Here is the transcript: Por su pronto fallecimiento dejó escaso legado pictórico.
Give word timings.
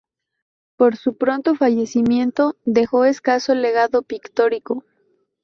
Por 0.79 0.95
su 0.95 1.15
pronto 1.15 1.53
fallecimiento 1.53 2.55
dejó 2.65 3.05
escaso 3.05 3.53
legado 3.53 4.01
pictórico. 4.01 4.83